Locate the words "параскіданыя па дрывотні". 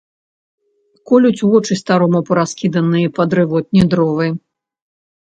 2.29-3.83